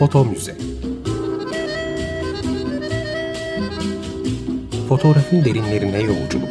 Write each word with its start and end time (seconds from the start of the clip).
Foto 0.00 0.24
Müze 0.24 0.56
Fotoğrafın 4.88 5.44
derinlerine 5.44 6.00
yolculuk. 6.00 6.48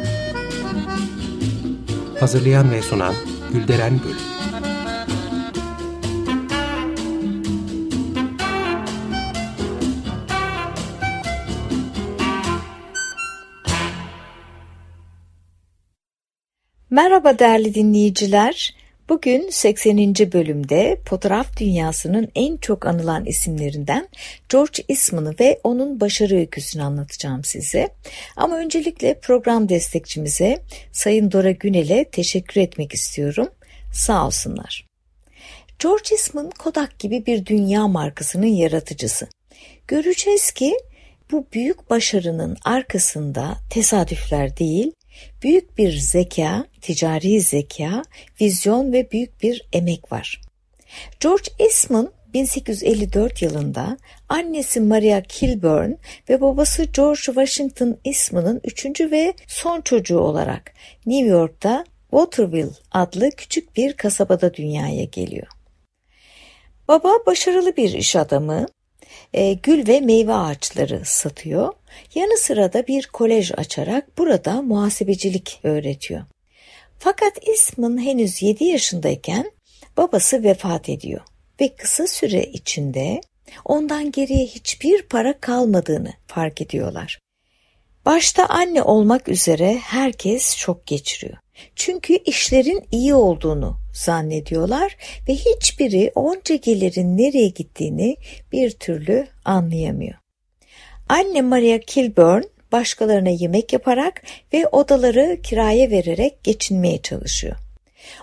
Hazırlayan 2.20 2.70
ve 2.70 2.82
sunan 2.82 3.14
Gülderen 3.52 4.00
Bölüm 4.04 4.16
Merhaba 16.90 17.38
değerli 17.38 17.74
dinleyiciler. 17.74 18.79
Bugün 19.10 19.50
80. 19.50 20.14
bölümde 20.32 21.00
fotoğraf 21.04 21.56
dünyasının 21.56 22.28
en 22.34 22.56
çok 22.56 22.86
anılan 22.86 23.24
isimlerinden 23.24 24.08
George 24.48 24.82
Eastman'ı 24.88 25.34
ve 25.40 25.60
onun 25.64 26.00
başarı 26.00 26.36
öyküsünü 26.36 26.82
anlatacağım 26.82 27.44
size. 27.44 27.88
Ama 28.36 28.56
öncelikle 28.56 29.20
program 29.20 29.68
destekçimize 29.68 30.62
Sayın 30.92 31.32
Dora 31.32 31.50
Günel'e 31.50 32.04
teşekkür 32.04 32.60
etmek 32.60 32.94
istiyorum. 32.94 33.48
Sağ 33.92 34.26
olsunlar. 34.26 34.86
George 35.78 36.08
Eastman 36.12 36.50
Kodak 36.50 36.98
gibi 36.98 37.26
bir 37.26 37.46
dünya 37.46 37.88
markasının 37.88 38.46
yaratıcısı. 38.46 39.28
Göreceğiz 39.88 40.50
ki 40.50 40.74
bu 41.32 41.46
büyük 41.52 41.90
başarının 41.90 42.56
arkasında 42.64 43.56
tesadüfler 43.70 44.56
değil, 44.56 44.92
Büyük 45.42 45.78
bir 45.78 45.92
zeka, 45.92 46.64
ticari 46.80 47.40
zeka, 47.40 48.02
vizyon 48.40 48.92
ve 48.92 49.10
büyük 49.10 49.42
bir 49.42 49.68
emek 49.72 50.12
var. 50.12 50.40
George 51.20 51.50
Eastman 51.58 52.12
1854 52.34 53.42
yılında 53.42 53.98
annesi 54.28 54.80
Maria 54.80 55.22
Kilburn 55.22 55.92
ve 56.28 56.40
babası 56.40 56.84
George 56.84 57.20
Washington 57.20 57.98
Eastman'ın 58.04 58.60
üçüncü 58.64 59.10
ve 59.10 59.34
son 59.46 59.80
çocuğu 59.80 60.18
olarak 60.18 60.72
New 61.06 61.28
York'ta 61.28 61.84
Waterville 62.10 62.70
adlı 62.92 63.30
küçük 63.30 63.76
bir 63.76 63.92
kasabada 63.92 64.54
dünyaya 64.54 65.04
geliyor. 65.04 65.46
Baba 66.88 67.12
başarılı 67.26 67.76
bir 67.76 67.92
iş 67.92 68.16
adamı, 68.16 68.66
e, 69.32 69.52
gül 69.52 69.86
ve 69.86 70.00
meyve 70.00 70.34
ağaçları 70.34 71.02
satıyor. 71.04 71.72
Yanı 72.14 72.38
sıra 72.38 72.72
da 72.72 72.86
bir 72.86 73.06
kolej 73.06 73.52
açarak 73.56 74.18
burada 74.18 74.62
muhasebecilik 74.62 75.60
öğretiyor. 75.62 76.22
Fakat 76.98 77.48
İsm'in 77.48 77.98
henüz 77.98 78.42
7 78.42 78.64
yaşındayken 78.64 79.50
babası 79.96 80.42
vefat 80.42 80.88
ediyor 80.88 81.20
ve 81.60 81.76
kısa 81.76 82.06
süre 82.06 82.42
içinde 82.44 83.20
ondan 83.64 84.12
geriye 84.12 84.46
hiçbir 84.46 85.02
para 85.02 85.40
kalmadığını 85.40 86.12
fark 86.26 86.60
ediyorlar. 86.60 87.18
Başta 88.06 88.46
anne 88.46 88.82
olmak 88.82 89.28
üzere 89.28 89.78
herkes 89.78 90.54
şok 90.56 90.86
geçiriyor. 90.86 91.36
Çünkü 91.76 92.14
işlerin 92.14 92.84
iyi 92.92 93.14
olduğunu 93.14 93.76
zannediyorlar 93.94 94.96
ve 95.28 95.34
hiçbiri 95.34 96.12
onca 96.14 96.54
gelirin 96.54 97.16
nereye 97.16 97.48
gittiğini 97.48 98.16
bir 98.52 98.70
türlü 98.70 99.26
anlayamıyor. 99.44 100.19
Anne 101.10 101.42
Maria 101.42 101.78
Kilburn 101.78 102.42
başkalarına 102.72 103.28
yemek 103.28 103.72
yaparak 103.72 104.22
ve 104.52 104.66
odaları 104.66 105.38
kiraya 105.42 105.90
vererek 105.90 106.44
geçinmeye 106.44 107.02
çalışıyor. 107.02 107.56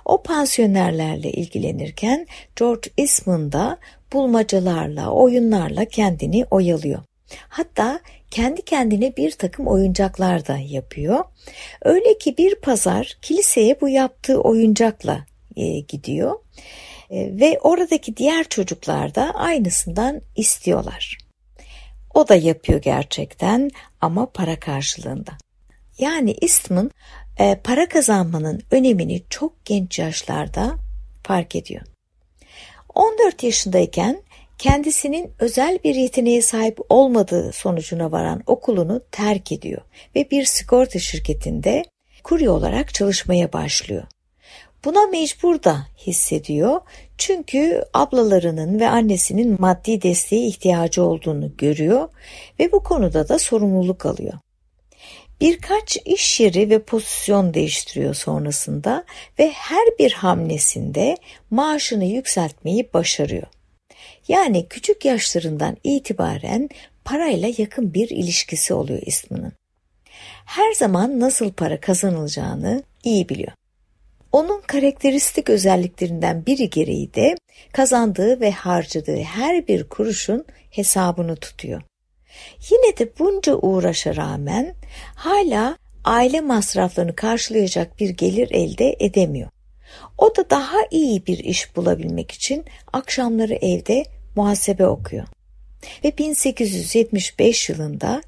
O 0.06 0.24
pansiyonerlerle 0.24 1.32
ilgilenirken 1.32 2.28
George 2.56 2.90
Eastman 2.98 3.52
da 3.52 3.78
bulmacalarla, 4.14 5.12
oyunlarla 5.12 5.86
kendini 5.86 6.46
oyalıyor. 6.52 7.00
Hatta 7.50 8.00
kendi 8.32 8.62
kendine 8.62 9.18
bir 9.18 9.32
takım 9.32 9.68
oyuncaklar 9.68 10.48
da 10.48 10.58
yapıyor. 10.58 11.24
Öyle 11.82 12.18
ki 12.18 12.38
bir 12.38 12.56
pazar 12.56 13.18
kiliseye 13.22 13.82
bu 13.82 13.90
yaptığı 13.90 14.42
oyuncakla 14.42 15.26
e, 15.56 15.80
gidiyor 15.80 16.36
e, 17.10 17.40
ve 17.40 17.60
oradaki 17.60 18.18
diğer 18.18 18.44
çocuklar 18.44 19.16
da 19.16 19.32
aynısından 19.36 20.22
istiyorlar. 20.36 21.27
O 22.18 22.28
da 22.28 22.36
yapıyor 22.36 22.82
gerçekten 22.82 23.70
ama 24.02 24.26
para 24.26 24.60
karşılığında. 24.60 25.32
Yani 25.98 26.36
Eastman 26.42 26.92
e, 27.40 27.60
para 27.64 27.90
kazanmanın 27.90 28.62
önemini 28.72 29.24
çok 29.30 29.66
genç 29.66 30.00
yaşlarda 30.00 30.76
fark 31.24 31.56
ediyor. 31.56 31.82
14 32.96 33.44
yaşındayken 33.44 34.24
kendisinin 34.58 35.32
özel 35.40 35.80
bir 35.84 35.96
yeteneğe 35.96 36.42
sahip 36.42 36.80
olmadığı 36.90 37.52
sonucuna 37.52 38.12
varan 38.12 38.44
okulunu 38.46 39.02
terk 39.12 39.52
ediyor 39.52 39.82
ve 40.16 40.32
bir 40.32 40.46
sigorta 40.46 41.00
şirketinde 41.00 41.84
kurye 42.24 42.50
olarak 42.50 42.94
çalışmaya 42.94 43.54
başlıyor. 43.54 44.04
Buna 44.86 45.08
mecbur 45.08 45.64
da 45.64 45.88
hissediyor 45.98 46.82
çünkü 47.18 47.84
ablalarının 47.94 48.80
ve 48.80 48.90
annesinin 48.90 49.62
maddi 49.62 50.02
desteğe 50.02 50.48
ihtiyacı 50.48 51.04
olduğunu 51.04 51.58
görüyor 51.58 52.10
ve 52.60 52.72
bu 52.72 52.84
konuda 52.84 53.30
da 53.30 53.40
sorumluluk 53.40 54.06
alıyor. 54.06 54.34
Birkaç 55.42 55.98
iş 56.06 56.40
yeri 56.40 56.70
ve 56.70 56.84
pozisyon 56.84 57.54
değiştiriyor 57.54 58.14
sonrasında 58.14 59.06
ve 59.40 59.50
her 59.50 59.88
bir 60.00 60.12
hamlesinde 60.12 61.18
maaşını 61.50 62.06
yükseltmeyi 62.06 62.94
başarıyor. 62.94 63.48
Yani 64.28 64.68
küçük 64.70 65.06
yaşlarından 65.06 65.78
itibaren 65.84 66.70
parayla 67.06 67.52
yakın 67.58 67.94
bir 67.94 68.10
ilişkisi 68.10 68.74
oluyor 68.74 69.02
isminin. 69.06 69.54
Her 70.46 70.74
zaman 70.74 71.20
nasıl 71.20 71.52
para 71.52 71.80
kazanılacağını 71.80 72.84
iyi 73.04 73.30
biliyor. 73.30 73.52
Onun 74.32 74.62
karakteristik 74.62 75.50
özelliklerinden 75.50 76.46
biri 76.46 76.70
gereği 76.70 77.14
de 77.14 77.36
kazandığı 77.72 78.40
ve 78.40 78.52
harcadığı 78.52 79.22
her 79.22 79.68
bir 79.68 79.84
kuruşun 79.84 80.46
hesabını 80.70 81.36
tutuyor. 81.36 81.82
Yine 82.70 82.98
de 82.98 83.20
bunca 83.20 83.56
uğraşa 83.56 84.16
rağmen 84.16 84.76
hala 85.16 85.78
aile 86.04 86.42
masraflarını 86.42 87.16
karşılayacak 87.16 88.00
bir 88.00 88.10
gelir 88.10 88.52
elde 88.52 88.96
edemiyor. 89.00 89.50
O 90.18 90.36
da 90.36 90.50
daha 90.50 90.78
iyi 90.92 91.26
bir 91.26 91.38
iş 91.38 91.76
bulabilmek 91.76 92.32
için 92.32 92.66
akşamları 92.94 93.54
evde 93.54 94.04
muhasebe 94.36 94.88
okuyor. 94.88 95.28
Ve 96.04 96.18
1875 96.18 97.70
yılında 97.70 98.22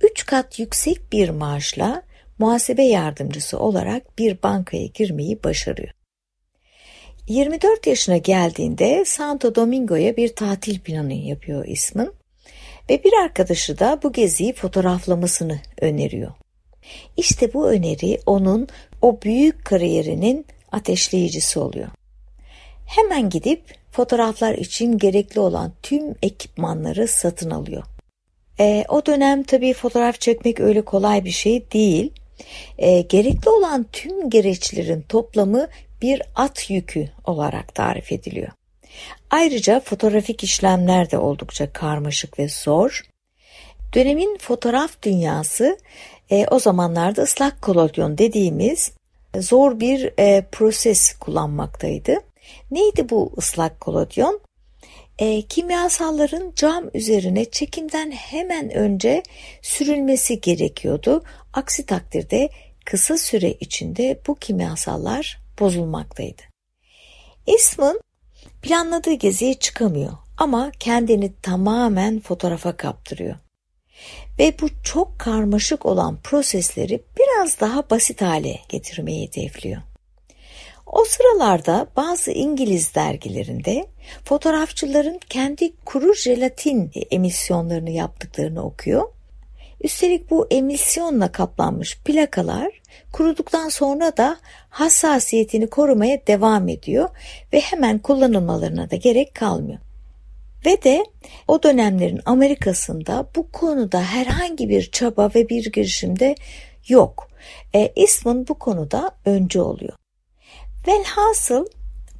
3 0.00 0.26
kat 0.26 0.58
yüksek 0.58 1.12
bir 1.12 1.28
maaşla 1.28 2.02
muhasebe 2.38 2.82
yardımcısı 2.82 3.58
olarak 3.58 4.18
bir 4.18 4.42
bankaya 4.42 4.86
girmeyi 4.86 5.44
başarıyor. 5.44 5.94
24 7.28 7.86
yaşına 7.86 8.16
geldiğinde 8.16 9.04
Santo 9.06 9.54
Domingo'ya 9.54 10.16
bir 10.16 10.28
tatil 10.28 10.80
planı 10.80 11.12
yapıyor 11.12 11.64
ismin 11.66 12.12
ve 12.90 13.04
bir 13.04 13.12
arkadaşı 13.24 13.78
da 13.78 14.00
bu 14.02 14.12
geziyi 14.12 14.52
fotoğraflamasını 14.52 15.60
öneriyor. 15.80 16.32
İşte 17.16 17.54
bu 17.54 17.70
öneri 17.70 18.20
onun 18.26 18.68
o 19.02 19.18
büyük 19.22 19.64
kariyerinin 19.64 20.46
ateşleyicisi 20.72 21.58
oluyor. 21.58 21.88
Hemen 22.86 23.30
gidip 23.30 23.62
fotoğraflar 23.90 24.54
için 24.54 24.98
gerekli 24.98 25.40
olan 25.40 25.72
tüm 25.82 26.14
ekipmanları 26.22 27.08
satın 27.08 27.50
alıyor. 27.50 27.82
E, 28.60 28.84
o 28.88 29.06
dönem 29.06 29.42
tabii 29.42 29.72
fotoğraf 29.72 30.20
çekmek 30.20 30.60
öyle 30.60 30.82
kolay 30.82 31.24
bir 31.24 31.30
şey 31.30 31.70
değil. 31.70 32.12
E, 32.78 33.00
gerekli 33.00 33.50
olan 33.50 33.86
tüm 33.92 34.30
gereçlerin 34.30 35.02
toplamı 35.02 35.68
bir 36.02 36.22
at 36.34 36.70
yükü 36.70 37.08
olarak 37.24 37.74
tarif 37.74 38.12
ediliyor. 38.12 38.48
Ayrıca 39.30 39.80
fotoğrafik 39.80 40.44
işlemler 40.44 41.10
de 41.10 41.18
oldukça 41.18 41.72
karmaşık 41.72 42.38
ve 42.38 42.48
zor. 42.48 43.02
Dönemin 43.94 44.38
fotoğraf 44.38 45.02
dünyası 45.02 45.78
e, 46.30 46.46
o 46.46 46.58
zamanlarda 46.58 47.22
ıslak 47.22 47.62
kolodyon 47.62 48.18
dediğimiz 48.18 48.92
zor 49.38 49.80
bir 49.80 50.12
e, 50.18 50.46
proses 50.52 51.18
kullanmaktaydı. 51.18 52.16
Neydi 52.70 53.08
bu 53.10 53.32
ıslak 53.38 53.80
kolodyon? 53.80 54.40
E, 55.18 55.42
kimyasalların 55.42 56.52
cam 56.56 56.90
üzerine 56.94 57.44
çekimden 57.44 58.10
hemen 58.10 58.70
önce 58.70 59.22
sürülmesi 59.62 60.40
gerekiyordu. 60.40 61.22
Aksi 61.52 61.86
takdirde 61.86 62.48
kısa 62.84 63.18
süre 63.18 63.52
içinde 63.52 64.20
bu 64.26 64.34
kimyasallar 64.34 65.38
bozulmaktaydı. 65.60 66.42
Eastman 67.46 68.00
planladığı 68.62 69.12
geziye 69.12 69.54
çıkamıyor 69.54 70.12
ama 70.38 70.72
kendini 70.78 71.32
tamamen 71.42 72.20
fotoğrafa 72.20 72.76
kaptırıyor. 72.76 73.36
Ve 74.38 74.54
bu 74.60 74.68
çok 74.84 75.18
karmaşık 75.18 75.86
olan 75.86 76.18
prosesleri 76.22 77.02
biraz 77.18 77.60
daha 77.60 77.90
basit 77.90 78.22
hale 78.22 78.60
getirmeyi 78.68 79.28
hedefliyor. 79.28 79.82
O 80.86 81.04
sıralarda 81.04 81.86
bazı 81.96 82.30
İngiliz 82.30 82.94
dergilerinde 82.94 83.86
fotoğrafçıların 84.24 85.20
kendi 85.28 85.76
kuru 85.84 86.14
jelatin 86.14 86.90
emisyonlarını 87.10 87.90
yaptıklarını 87.90 88.64
okuyor. 88.64 89.08
Üstelik 89.80 90.30
bu 90.30 90.46
emisyonla 90.50 91.32
kaplanmış 91.32 91.98
plakalar 91.98 92.70
kuruduktan 93.12 93.68
sonra 93.68 94.16
da 94.16 94.36
hassasiyetini 94.70 95.66
korumaya 95.66 96.26
devam 96.26 96.68
ediyor 96.68 97.08
ve 97.52 97.60
hemen 97.60 97.98
kullanılmalarına 97.98 98.90
da 98.90 98.96
gerek 98.96 99.34
kalmıyor. 99.34 99.78
Ve 100.66 100.82
de 100.82 101.04
o 101.48 101.62
dönemlerin 101.62 102.20
Amerika'sında 102.26 103.26
bu 103.36 103.50
konuda 103.52 104.02
herhangi 104.02 104.68
bir 104.68 104.90
çaba 104.90 105.30
ve 105.34 105.48
bir 105.48 105.72
girişimde 105.72 106.34
yok. 106.88 107.28
E, 107.74 107.92
Eastman 107.96 108.48
bu 108.48 108.54
konuda 108.54 109.10
öncü 109.24 109.60
oluyor. 109.60 110.03
Velhasıl 110.86 111.66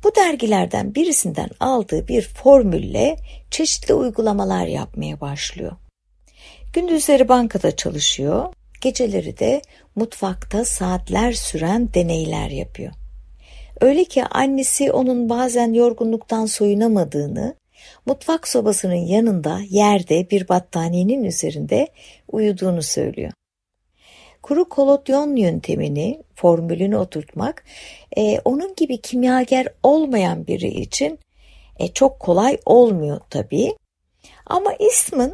bu 0.04 0.14
dergilerden 0.14 0.94
birisinden 0.94 1.48
aldığı 1.60 2.08
bir 2.08 2.22
formülle 2.22 3.16
çeşitli 3.50 3.94
uygulamalar 3.94 4.66
yapmaya 4.66 5.20
başlıyor. 5.20 5.72
Gündüzleri 6.72 7.28
bankada 7.28 7.76
çalışıyor, 7.76 8.52
geceleri 8.80 9.38
de 9.38 9.62
mutfakta 9.96 10.64
saatler 10.64 11.32
süren 11.32 11.94
deneyler 11.94 12.50
yapıyor. 12.50 12.92
Öyle 13.80 14.04
ki 14.04 14.24
annesi 14.24 14.92
onun 14.92 15.28
bazen 15.28 15.72
yorgunluktan 15.72 16.46
soyunamadığını, 16.46 17.54
mutfak 18.06 18.48
sobasının 18.48 18.94
yanında 18.94 19.60
yerde 19.68 20.30
bir 20.30 20.48
battaniyenin 20.48 21.24
üzerinde 21.24 21.88
uyuduğunu 22.28 22.82
söylüyor. 22.82 23.32
Kuru 24.44 24.68
kolodyon 24.68 25.36
yöntemini, 25.36 26.22
formülünü 26.34 26.96
oturtmak 26.96 27.64
e, 28.16 28.38
onun 28.38 28.74
gibi 28.74 29.00
kimyager 29.00 29.68
olmayan 29.82 30.46
biri 30.46 30.68
için 30.68 31.18
e, 31.78 31.88
çok 31.88 32.20
kolay 32.20 32.58
olmuyor 32.66 33.20
tabii. 33.30 33.76
Ama 34.46 34.72
Eastman 34.80 35.32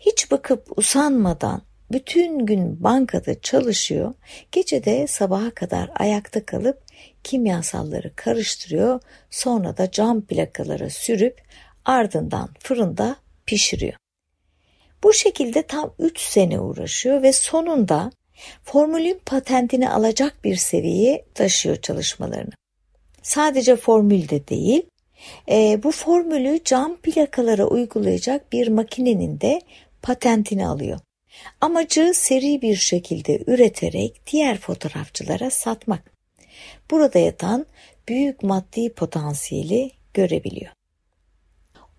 hiç 0.00 0.30
bakıp 0.30 0.78
usanmadan 0.78 1.62
bütün 1.92 2.46
gün 2.46 2.84
bankada 2.84 3.40
çalışıyor, 3.40 4.14
gece 4.52 4.84
de 4.84 5.06
sabaha 5.06 5.50
kadar 5.50 5.90
ayakta 5.94 6.46
kalıp 6.46 6.82
kimyasalları 7.24 8.14
karıştırıyor, 8.16 9.00
sonra 9.30 9.76
da 9.76 9.90
cam 9.90 10.20
plakalara 10.20 10.90
sürüp 10.90 11.40
ardından 11.84 12.48
fırında 12.58 13.16
pişiriyor. 13.46 13.94
Bu 15.02 15.12
şekilde 15.12 15.62
tam 15.62 15.94
3 15.98 16.20
sene 16.20 16.60
uğraşıyor 16.60 17.22
ve 17.22 17.32
sonunda 17.32 18.10
formülün 18.64 19.20
patentini 19.26 19.90
alacak 19.90 20.44
bir 20.44 20.56
seviyeye 20.56 21.24
taşıyor 21.34 21.76
çalışmalarını. 21.76 22.52
Sadece 23.22 23.76
formülde 23.76 24.48
değil, 24.48 24.82
e, 25.50 25.82
bu 25.82 25.90
formülü 25.90 26.60
cam 26.64 26.96
plakalara 26.96 27.64
uygulayacak 27.64 28.52
bir 28.52 28.68
makinenin 28.68 29.40
de 29.40 29.60
patentini 30.02 30.68
alıyor. 30.68 31.00
Amacı 31.60 32.12
seri 32.14 32.62
bir 32.62 32.76
şekilde 32.76 33.42
üreterek 33.46 34.20
diğer 34.32 34.58
fotoğrafçılara 34.58 35.50
satmak. 35.50 36.12
Burada 36.90 37.18
yatan 37.18 37.66
büyük 38.08 38.42
maddi 38.42 38.92
potansiyeli 38.92 39.90
görebiliyor. 40.14 40.72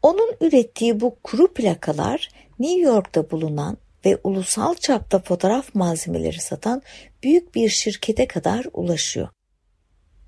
Onun 0.01 0.35
ürettiği 0.41 0.99
bu 0.99 1.15
kuru 1.23 1.53
plakalar 1.53 2.29
New 2.59 2.81
York'ta 2.81 3.31
bulunan 3.31 3.77
ve 4.05 4.17
ulusal 4.23 4.75
çapta 4.75 5.19
fotoğraf 5.19 5.75
malzemeleri 5.75 6.39
satan 6.39 6.81
büyük 7.23 7.55
bir 7.55 7.69
şirkete 7.69 8.27
kadar 8.27 8.65
ulaşıyor. 8.73 9.29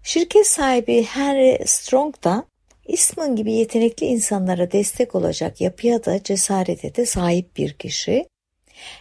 Şirket 0.04 0.48
sahibi 0.48 1.04
Henry 1.04 1.68
Strong 1.68 2.24
da 2.24 2.46
Eastman 2.88 3.36
gibi 3.36 3.54
yetenekli 3.54 4.06
insanlara 4.06 4.72
destek 4.72 5.16
olacak 5.16 5.62
yapıya 5.62 6.06
da 6.06 6.24
cesarete 6.24 6.96
de 6.96 7.06
sahip 7.06 7.58
bir 7.58 7.74
kişi. 7.74 8.26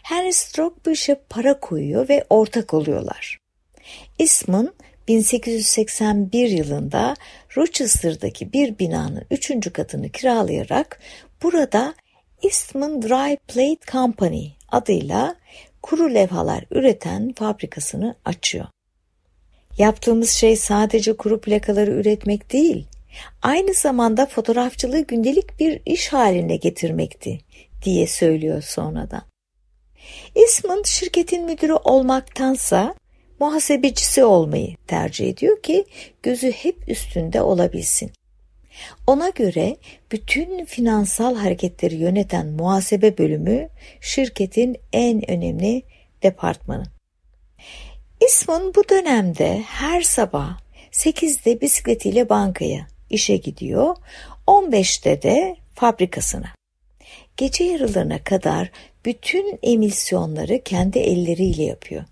Henry 0.02 0.32
Strong 0.32 0.72
bu 0.86 0.90
işe 0.90 1.14
para 1.14 1.60
koyuyor 1.60 2.08
ve 2.08 2.24
ortak 2.30 2.74
oluyorlar. 2.74 3.38
Eastman 4.18 4.74
1881 5.08 6.48
yılında 6.48 7.14
Rochester'daki 7.56 8.52
bir 8.52 8.78
binanın 8.78 9.24
üçüncü 9.30 9.72
katını 9.72 10.08
kiralayarak 10.08 11.00
burada 11.42 11.94
Eastman 12.42 13.02
Dry 13.02 13.36
Plate 13.36 13.92
Company 13.92 14.48
adıyla 14.72 15.36
kuru 15.82 16.14
levhalar 16.14 16.64
üreten 16.70 17.32
fabrikasını 17.32 18.14
açıyor. 18.24 18.66
Yaptığımız 19.78 20.30
şey 20.30 20.56
sadece 20.56 21.16
kuru 21.16 21.40
plakaları 21.40 21.90
üretmek 21.90 22.52
değil, 22.52 22.86
aynı 23.42 23.74
zamanda 23.74 24.26
fotoğrafçılığı 24.26 25.00
gündelik 25.00 25.60
bir 25.60 25.80
iş 25.86 26.12
haline 26.12 26.56
getirmekti 26.56 27.40
diye 27.84 28.06
söylüyor 28.06 28.62
sonradan. 28.62 29.22
Eastman 30.36 30.82
şirketin 30.86 31.44
müdürü 31.44 31.72
olmaktansa 31.72 32.94
muhasebecisi 33.40 34.24
olmayı 34.24 34.76
tercih 34.86 35.28
ediyor 35.28 35.62
ki 35.62 35.84
gözü 36.22 36.50
hep 36.50 36.88
üstünde 36.88 37.42
olabilsin. 37.42 38.12
Ona 39.06 39.28
göre 39.28 39.76
bütün 40.12 40.64
finansal 40.64 41.36
hareketleri 41.36 41.94
yöneten 41.94 42.46
muhasebe 42.46 43.18
bölümü 43.18 43.68
şirketin 44.00 44.76
en 44.92 45.30
önemli 45.30 45.82
departmanı. 46.22 46.84
İsmon 48.26 48.74
bu 48.74 48.88
dönemde 48.88 49.62
her 49.66 50.02
sabah 50.02 50.58
8'de 50.92 51.60
bisikletiyle 51.60 52.28
bankaya 52.28 52.86
işe 53.10 53.36
gidiyor, 53.36 53.96
15'te 54.46 55.22
de 55.22 55.56
fabrikasına. 55.74 56.52
Gece 57.36 57.64
yarılarına 57.64 58.24
kadar 58.24 58.70
bütün 59.04 59.58
emisyonları 59.62 60.62
kendi 60.62 60.98
elleriyle 60.98 61.62
yapıyor. 61.62 62.04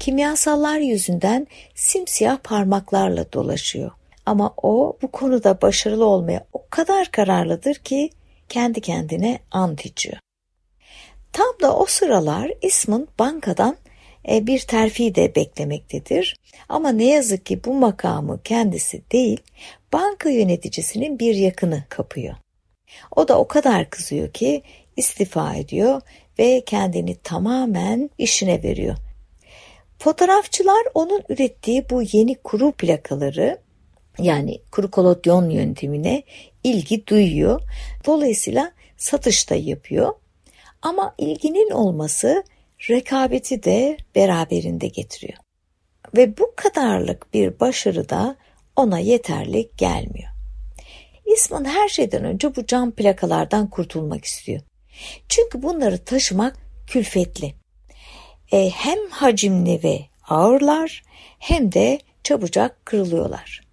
Kimyasallar 0.00 0.78
yüzünden 0.78 1.46
simsiyah 1.74 2.38
parmaklarla 2.44 3.32
dolaşıyor. 3.32 3.90
Ama 4.28 4.54
o 4.62 4.98
bu 5.02 5.10
konuda 5.10 5.62
başarılı 5.62 6.06
olmaya 6.06 6.46
o 6.52 6.66
kadar 6.70 7.10
kararlıdır 7.10 7.74
ki 7.74 8.10
kendi 8.48 8.80
kendine 8.80 9.38
ant. 9.50 9.84
Tam 11.32 11.46
da 11.62 11.76
o 11.76 11.86
sıralar 11.86 12.50
Ismond 12.62 13.06
bankadan 13.18 13.76
e, 14.28 14.46
bir 14.46 14.60
terfi 14.60 15.14
de 15.14 15.34
beklemektedir. 15.34 16.36
Ama 16.68 16.92
ne 16.92 17.04
yazık 17.04 17.46
ki 17.46 17.64
bu 17.64 17.74
makamı 17.74 18.42
kendisi 18.42 19.02
değil, 19.12 19.40
banka 19.92 20.30
yöneticisinin 20.30 21.18
bir 21.18 21.34
yakını 21.34 21.84
kapıyor. 21.88 22.34
O 23.16 23.28
da 23.28 23.38
o 23.38 23.48
kadar 23.48 23.90
kızıyor 23.90 24.32
ki 24.32 24.62
istifa 24.96 25.54
ediyor 25.54 26.00
ve 26.38 26.62
kendini 26.66 27.16
tamamen 27.16 28.10
işine 28.18 28.62
veriyor. 28.62 28.96
Fotoğrafçılar 29.98 30.82
onun 30.94 31.22
ürettiği 31.28 31.90
bu 31.90 32.02
yeni 32.12 32.34
kuru 32.34 32.72
plakaları 32.72 33.67
yani 34.18 34.60
kuru 34.70 34.90
kolodyon 34.90 35.50
yöntemine 35.50 36.22
ilgi 36.64 37.06
duyuyor. 37.06 37.60
Dolayısıyla 38.06 38.72
satışta 38.96 39.54
yapıyor. 39.54 40.14
Ama 40.82 41.14
ilginin 41.18 41.70
olması 41.70 42.44
rekabeti 42.90 43.62
de 43.62 43.96
beraberinde 44.14 44.88
getiriyor. 44.88 45.38
Ve 46.16 46.38
bu 46.38 46.52
kadarlık 46.56 47.34
bir 47.34 47.60
başarı 47.60 48.08
da 48.08 48.36
ona 48.76 48.98
yeterli 48.98 49.70
gelmiyor. 49.76 50.28
İsman 51.34 51.64
her 51.64 51.88
şeyden 51.88 52.24
önce 52.24 52.56
bu 52.56 52.66
cam 52.66 52.90
plakalardan 52.90 53.70
kurtulmak 53.70 54.24
istiyor. 54.24 54.60
Çünkü 55.28 55.62
bunları 55.62 56.04
taşımak 56.04 56.56
külfetli. 56.86 57.54
E, 58.52 58.70
hem 58.70 58.98
hacimli 59.10 59.82
ve 59.82 60.00
ağırlar 60.28 61.02
hem 61.38 61.72
de 61.72 61.98
çabucak 62.24 62.86
kırılıyorlar. 62.86 63.67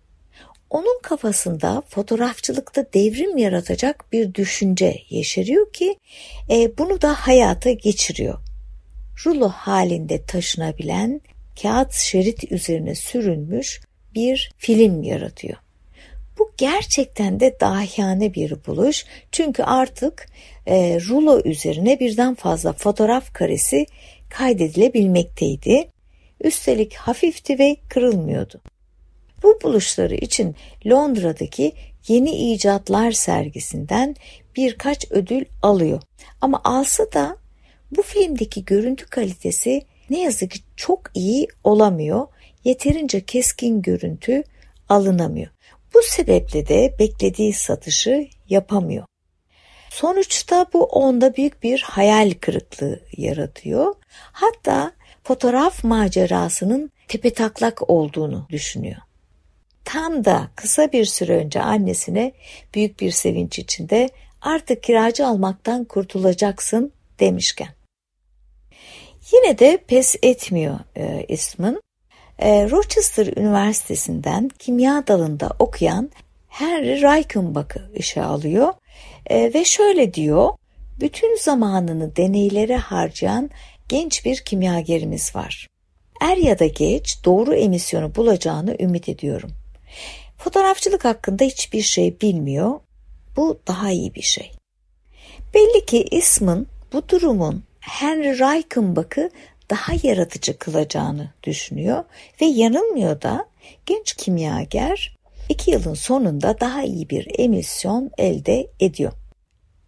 Onun 0.76 1.00
kafasında 1.02 1.84
fotoğrafçılıkta 1.90 2.86
devrim 2.94 3.38
yaratacak 3.38 4.06
bir 4.12 4.34
düşünce 4.34 5.02
yeşeriyor 5.10 5.74
ki 5.74 5.96
e, 6.50 6.78
bunu 6.78 7.02
da 7.02 7.14
hayata 7.14 7.72
geçiriyor. 7.72 8.40
Rulo 9.26 9.50
halinde 9.50 10.26
taşınabilen 10.26 11.22
kağıt 11.62 11.94
şerit 11.94 12.52
üzerine 12.52 12.96
sürülmüş 12.96 13.82
bir 14.16 14.52
film 14.58 15.04
yaratıyor. 15.04 15.58
Bu 16.40 16.52
gerçekten 16.58 17.40
de 17.40 17.60
dahiyane 17.60 18.34
bir 18.34 18.66
buluş 18.68 19.06
çünkü 19.32 19.64
artık 19.64 20.28
e, 20.68 21.00
rulo 21.10 21.42
üzerine 21.46 22.00
birden 22.00 22.36
fazla 22.36 22.74
fotoğraf 22.74 23.34
karesi 23.34 23.86
kaydedilebilmekteydi. 24.30 25.88
Üstelik 26.44 26.94
hafifti 26.94 27.60
ve 27.60 27.78
kırılmıyordu. 27.90 28.62
Bu 29.46 29.60
buluşları 29.64 30.16
için 30.16 30.56
Londra'daki 30.86 31.74
Yeni 32.08 32.52
İcatlar 32.52 33.12
sergisinden 33.12 34.16
birkaç 34.56 35.12
ödül 35.12 35.46
alıyor. 35.62 36.02
Ama 36.42 36.62
alsa 36.64 37.12
da 37.12 37.38
bu 37.92 38.02
filmdeki 38.02 38.66
görüntü 38.66 39.06
kalitesi 39.06 39.82
ne 40.10 40.22
yazık 40.22 40.52
ki 40.52 40.60
çok 40.76 41.02
iyi 41.14 41.48
olamıyor. 41.64 42.28
Yeterince 42.64 43.26
keskin 43.26 43.82
görüntü 43.82 44.44
alınamıyor. 44.90 45.48
Bu 45.94 46.00
sebeple 46.04 46.68
de 46.68 46.96
beklediği 47.00 47.54
satışı 47.54 48.28
yapamıyor. 48.50 49.06
Sonuçta 49.90 50.66
bu 50.74 50.84
onda 50.84 51.36
büyük 51.36 51.64
bir 51.64 51.82
hayal 51.82 52.32
kırıklığı 52.42 53.00
yaratıyor. 53.18 53.96
Hatta 54.32 54.92
fotoğraf 55.24 55.84
macerasının 55.84 56.92
tepetaklak 57.08 57.90
olduğunu 57.90 58.48
düşünüyor. 58.50 58.98
Tam 59.86 60.26
da 60.26 60.48
kısa 60.56 60.92
bir 60.92 61.06
süre 61.06 61.38
önce 61.38 61.62
annesine 61.62 62.32
büyük 62.74 63.00
bir 63.00 63.12
sevinç 63.12 63.60
içinde 63.60 64.10
artık 64.42 64.84
kiracı 64.84 65.28
almaktan 65.28 65.84
kurtulacaksın 65.84 66.92
demişken. 67.20 67.70
Yine 69.34 69.60
de 69.60 69.78
pes 69.88 70.16
etmiyor 70.24 70.80
e, 70.98 71.26
ismin. 71.28 71.82
E, 72.40 72.70
Rochester 72.70 73.28
Üniversitesi'nden 73.38 74.50
kimya 74.60 75.08
dalında 75.08 75.52
okuyan 75.60 76.10
Henry 76.48 77.02
Reichenbach'ı 77.02 77.92
işe 77.96 78.24
alıyor 78.24 78.74
e, 79.28 79.54
ve 79.54 79.66
şöyle 79.66 80.14
diyor, 80.14 80.54
bütün 81.00 81.38
zamanını 81.38 82.16
deneylere 82.16 82.78
harcayan 82.78 83.50
genç 83.90 84.26
bir 84.26 84.38
kimyagerimiz 84.38 85.36
var. 85.36 85.68
Er 86.22 86.38
ya 86.38 86.60
da 86.60 86.66
geç 86.66 87.18
doğru 87.26 87.56
emisyonu 87.56 88.16
bulacağını 88.16 88.76
ümit 88.80 89.10
ediyorum. 89.10 89.52
Fotoğrafçılık 90.38 91.06
hakkında 91.06 91.44
hiçbir 91.44 91.82
şey 91.82 92.22
bilmiyor. 92.22 92.80
Bu 93.38 93.60
daha 93.68 93.92
iyi 93.92 94.16
bir 94.16 94.22
şey. 94.22 94.52
Belli 95.54 95.86
ki 95.86 96.06
ismin 96.12 96.68
bu 96.94 97.10
durumun 97.10 97.64
Henry 97.80 98.40
Reichenbach'ı 98.40 99.32
daha 99.70 99.94
yaratıcı 100.04 100.58
kılacağını 100.58 101.34
düşünüyor 101.44 102.04
ve 102.42 102.46
yanılmıyor 102.46 103.22
da 103.22 103.46
genç 103.86 104.14
kimyager 104.14 105.18
iki 105.50 105.72
yılın 105.72 105.94
sonunda 105.94 106.60
daha 106.60 106.84
iyi 106.84 107.10
bir 107.10 107.40
emisyon 107.40 108.12
elde 108.18 108.68
ediyor. 108.80 109.12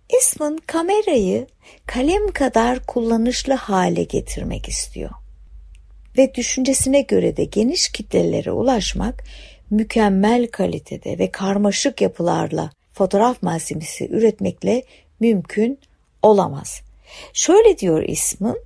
Eastman 0.10 0.58
kamerayı 0.68 1.48
kalem 1.86 2.32
kadar 2.32 2.86
kullanışlı 2.86 3.54
hale 3.54 4.04
getirmek 4.04 4.68
istiyor. 4.68 5.12
Ve 6.18 6.36
düşüncesine 6.36 7.02
göre 7.02 7.38
de 7.38 7.44
geniş 7.44 7.90
kitlelere 7.90 8.52
ulaşmak 8.52 9.24
mükemmel 9.70 10.48
kalitede 10.48 11.20
ve 11.20 11.32
karmaşık 11.32 12.02
yapılarla 12.02 12.70
fotoğraf 12.94 13.44
malzemesi 13.44 14.10
üretmekle 14.10 14.84
mümkün 15.20 15.80
olamaz. 16.22 16.82
Şöyle 17.34 17.78
diyor 17.78 18.04
ismin, 18.04 18.58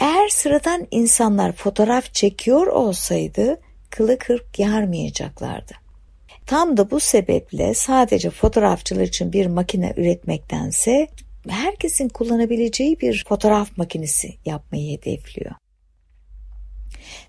eğer 0.00 0.28
sıradan 0.28 0.86
insanlar 0.90 1.52
fotoğraf 1.52 2.14
çekiyor 2.14 2.66
olsaydı 2.66 3.60
kılı 3.90 4.18
kırk 4.18 4.58
yarmayacaklardı. 4.58 5.72
Tam 6.46 6.76
da 6.76 6.90
bu 6.90 7.00
sebeple 7.00 7.74
sadece 7.74 8.30
fotoğrafçılar 8.30 9.02
için 9.02 9.32
bir 9.32 9.46
makine 9.46 9.94
üretmektense 9.96 11.08
herkesin 11.48 12.08
kullanabileceği 12.08 13.00
bir 13.00 13.24
fotoğraf 13.28 13.78
makinesi 13.78 14.34
yapmayı 14.44 14.98
hedefliyor. 14.98 15.59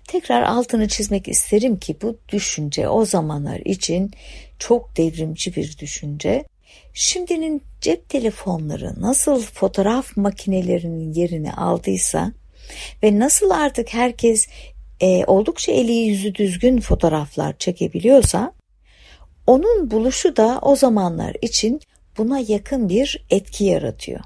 Tekrar 0.08 0.42
altını 0.42 0.88
çizmek 0.88 1.28
isterim 1.28 1.78
ki 1.78 1.96
bu 2.02 2.18
düşünce 2.28 2.88
o 2.88 3.04
zamanlar 3.04 3.60
için 3.64 4.10
çok 4.58 4.96
devrimci 4.96 5.56
bir 5.56 5.78
düşünce. 5.78 6.44
Şimdinin 6.94 7.62
cep 7.80 8.08
telefonları 8.08 9.00
nasıl 9.00 9.42
fotoğraf 9.42 10.16
makinelerinin 10.16 11.12
yerini 11.12 11.52
aldıysa 11.52 12.32
ve 13.02 13.18
nasıl 13.18 13.50
artık 13.50 13.94
herkes 13.94 14.48
e, 15.00 15.24
oldukça 15.24 15.72
eli 15.72 15.92
yüzü 15.92 16.34
düzgün 16.34 16.80
fotoğraflar 16.80 17.58
çekebiliyorsa 17.58 18.52
onun 19.46 19.90
buluşu 19.90 20.36
da 20.36 20.58
o 20.62 20.76
zamanlar 20.76 21.36
için 21.42 21.80
buna 22.18 22.38
yakın 22.38 22.88
bir 22.88 23.24
etki 23.30 23.64
yaratıyor. 23.64 24.20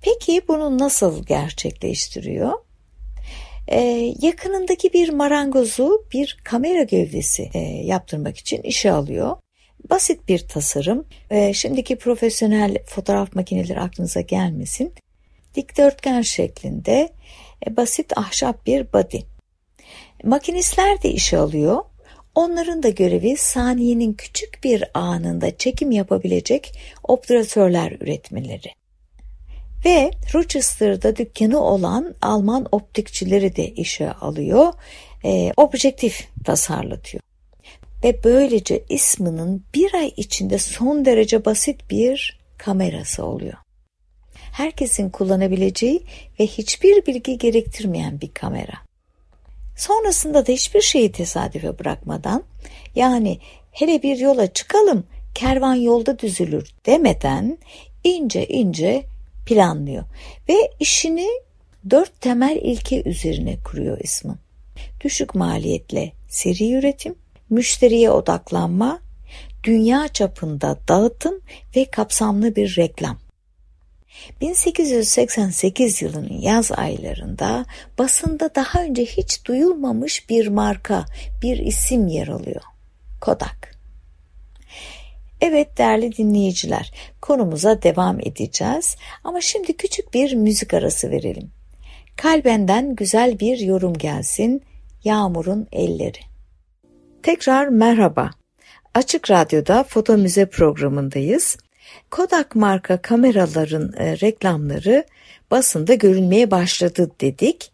Peki 0.00 0.42
bunu 0.48 0.78
nasıl 0.78 1.26
gerçekleştiriyor? 1.26 2.52
Ee, 3.68 4.14
yakınındaki 4.22 4.92
bir 4.92 5.08
marangozu 5.08 6.04
bir 6.12 6.38
kamera 6.44 6.82
gövdesi 6.82 7.50
e, 7.54 7.58
yaptırmak 7.60 8.36
için 8.36 8.62
işe 8.62 8.92
alıyor. 8.92 9.36
Basit 9.90 10.28
bir 10.28 10.38
tasarım. 10.38 11.06
E, 11.30 11.52
şimdiki 11.52 11.96
profesyonel 11.96 12.78
fotoğraf 12.86 13.34
makineleri 13.34 13.80
aklınıza 13.80 14.20
gelmesin. 14.20 14.92
Dikdörtgen 15.54 16.22
şeklinde 16.22 17.12
e, 17.66 17.76
basit 17.76 18.18
ahşap 18.18 18.66
bir 18.66 18.92
body. 18.92 19.20
Makinistler 20.24 21.02
de 21.02 21.10
işe 21.10 21.38
alıyor. 21.38 21.84
Onların 22.34 22.82
da 22.82 22.88
görevi 22.88 23.36
saniyenin 23.36 24.12
küçük 24.12 24.64
bir 24.64 24.84
anında 24.94 25.56
çekim 25.56 25.90
yapabilecek 25.90 26.78
obturatörler 27.04 27.92
üretmeleri. 27.92 28.85
Ve 29.84 30.10
Rochester'da 30.34 31.16
dükkanı 31.16 31.60
olan 31.60 32.14
Alman 32.22 32.66
optikçileri 32.72 33.56
de 33.56 33.68
işe 33.68 34.12
alıyor, 34.12 34.72
e, 35.24 35.52
objektif 35.56 36.28
tasarlatıyor. 36.44 37.22
Ve 38.04 38.24
böylece 38.24 38.84
isminin 38.88 39.64
bir 39.74 39.94
ay 39.94 40.12
içinde 40.16 40.58
son 40.58 41.04
derece 41.04 41.44
basit 41.44 41.90
bir 41.90 42.40
kamerası 42.58 43.24
oluyor. 43.24 43.56
Herkesin 44.34 45.10
kullanabileceği 45.10 46.02
ve 46.40 46.46
hiçbir 46.46 47.06
bilgi 47.06 47.38
gerektirmeyen 47.38 48.20
bir 48.20 48.30
kamera. 48.30 48.74
Sonrasında 49.76 50.46
da 50.46 50.52
hiçbir 50.52 50.80
şeyi 50.80 51.12
tesadüfe 51.12 51.78
bırakmadan 51.78 52.44
yani 52.94 53.38
hele 53.72 54.02
bir 54.02 54.18
yola 54.18 54.52
çıkalım 54.52 55.04
kervan 55.34 55.74
yolda 55.74 56.18
düzülür 56.18 56.70
demeden 56.86 57.58
ince 58.04 58.46
ince 58.46 59.04
planlıyor 59.46 60.04
ve 60.48 60.54
işini 60.80 61.28
dört 61.90 62.20
temel 62.20 62.56
ilke 62.62 63.02
üzerine 63.02 63.56
kuruyor 63.64 63.98
ismi. 64.00 64.34
Düşük 65.04 65.34
maliyetle 65.34 66.12
seri 66.28 66.72
üretim, 66.72 67.14
müşteriye 67.50 68.10
odaklanma, 68.10 69.00
dünya 69.64 70.08
çapında 70.08 70.78
dağıtım 70.88 71.40
ve 71.76 71.84
kapsamlı 71.84 72.56
bir 72.56 72.76
reklam. 72.76 73.18
1888 74.40 76.02
yılının 76.02 76.40
yaz 76.40 76.72
aylarında 76.72 77.66
basında 77.98 78.54
daha 78.54 78.82
önce 78.82 79.04
hiç 79.04 79.44
duyulmamış 79.44 80.30
bir 80.30 80.46
marka, 80.46 81.04
bir 81.42 81.58
isim 81.58 82.06
yer 82.06 82.28
alıyor. 82.28 82.62
Kodak. 83.20 83.75
Evet 85.40 85.78
değerli 85.78 86.16
dinleyiciler, 86.16 86.92
konumuza 87.20 87.82
devam 87.82 88.20
edeceğiz 88.20 88.96
ama 89.24 89.40
şimdi 89.40 89.76
küçük 89.76 90.14
bir 90.14 90.34
müzik 90.34 90.74
arası 90.74 91.10
verelim. 91.10 91.50
Kalbenden 92.16 92.94
güzel 92.94 93.40
bir 93.40 93.58
yorum 93.58 93.94
gelsin, 93.94 94.62
Yağmur'un 95.04 95.68
elleri. 95.72 96.18
Tekrar 97.22 97.68
merhaba. 97.68 98.30
Açık 98.94 99.30
Radyo'da 99.30 99.84
Foto 99.84 100.16
Müze 100.16 100.46
programındayız. 100.46 101.56
Kodak 102.10 102.54
marka 102.54 103.02
kameraların 103.02 103.92
e, 103.98 104.20
reklamları 104.20 105.04
basında 105.50 105.94
görünmeye 105.94 106.50
başladı 106.50 107.10
dedik. 107.20 107.72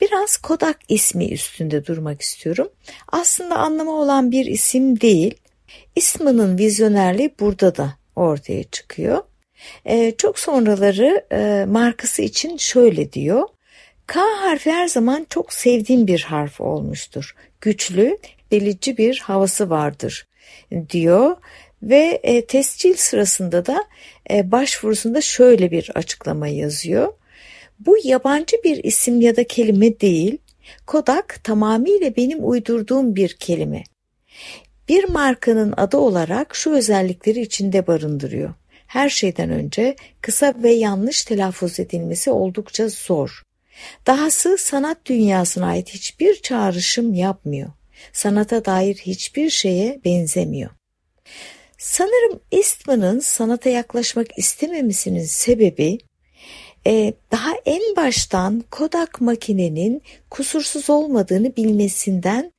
Biraz 0.00 0.36
Kodak 0.36 0.78
ismi 0.88 1.32
üstünde 1.32 1.86
durmak 1.86 2.22
istiyorum. 2.22 2.68
Aslında 3.12 3.56
anlamı 3.56 3.92
olan 3.92 4.30
bir 4.30 4.46
isim 4.46 5.00
değil. 5.00 5.34
İsminin 5.96 6.58
vizyonerliği 6.58 7.34
burada 7.40 7.76
da 7.76 7.94
ortaya 8.16 8.64
çıkıyor. 8.64 9.22
E, 9.84 10.14
çok 10.18 10.38
sonraları 10.38 11.26
e, 11.32 11.64
markası 11.68 12.22
için 12.22 12.56
şöyle 12.56 13.12
diyor. 13.12 13.48
K 14.06 14.20
harfi 14.20 14.72
her 14.72 14.88
zaman 14.88 15.26
çok 15.30 15.52
sevdiğim 15.52 16.06
bir 16.06 16.22
harf 16.22 16.60
olmuştur. 16.60 17.34
Güçlü, 17.60 18.18
delici 18.52 18.98
bir 18.98 19.18
havası 19.18 19.70
vardır 19.70 20.26
diyor 20.90 21.36
ve 21.82 22.20
e, 22.22 22.46
tescil 22.46 22.94
sırasında 22.94 23.66
da 23.66 23.84
e, 24.30 24.50
başvurusunda 24.50 25.20
şöyle 25.20 25.70
bir 25.70 25.90
açıklama 25.94 26.48
yazıyor. 26.48 27.12
Bu 27.78 27.96
yabancı 28.04 28.56
bir 28.64 28.84
isim 28.84 29.20
ya 29.20 29.36
da 29.36 29.44
kelime 29.44 30.00
değil, 30.00 30.38
Kodak 30.86 31.44
tamamıyla 31.44 32.16
benim 32.16 32.48
uydurduğum 32.48 33.16
bir 33.16 33.36
kelime. 33.36 33.84
Bir 34.88 35.04
markanın 35.04 35.74
adı 35.76 35.96
olarak 35.96 36.56
şu 36.56 36.70
özellikleri 36.70 37.40
içinde 37.40 37.86
barındırıyor. 37.86 38.54
Her 38.86 39.08
şeyden 39.08 39.50
önce 39.50 39.96
kısa 40.20 40.54
ve 40.62 40.70
yanlış 40.72 41.24
telaffuz 41.24 41.80
edilmesi 41.80 42.30
oldukça 42.30 42.88
zor. 42.88 43.42
Dahası 44.06 44.58
sanat 44.58 44.98
dünyasına 45.06 45.66
ait 45.66 45.88
hiçbir 45.88 46.42
çağrışım 46.42 47.14
yapmıyor. 47.14 47.70
Sanata 48.12 48.64
dair 48.64 48.94
hiçbir 48.94 49.50
şeye 49.50 50.00
benzemiyor. 50.04 50.70
Sanırım 51.78 52.40
Eastman'ın 52.52 53.18
sanata 53.18 53.70
yaklaşmak 53.70 54.38
istememesinin 54.38 55.24
sebebi 55.24 55.98
e, 56.86 57.14
daha 57.32 57.50
en 57.66 57.96
baştan 57.96 58.64
Kodak 58.70 59.20
makinenin 59.20 60.02
kusursuz 60.30 60.90
olmadığını 60.90 61.56
bilmesinden 61.56 62.52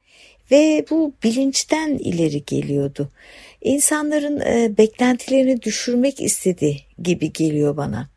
ve 0.52 0.86
bu 0.90 1.14
bilinçten 1.24 1.90
ileri 1.90 2.46
geliyordu. 2.46 3.10
İnsanların 3.62 4.40
e, 4.40 4.78
beklentilerini 4.78 5.62
düşürmek 5.62 6.22
istedi 6.22 6.78
gibi 7.04 7.34
geliyor 7.34 7.78
bana. 7.78 8.10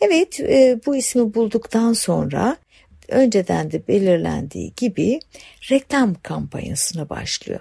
Evet 0.00 0.40
e, 0.40 0.80
bu 0.86 0.96
ismi 0.96 1.34
bulduktan 1.34 1.92
sonra 1.92 2.56
önceden 3.08 3.72
de 3.72 3.88
belirlendiği 3.88 4.72
gibi 4.76 5.20
reklam 5.70 6.14
kampanyasına 6.22 7.08
başlıyor. 7.08 7.60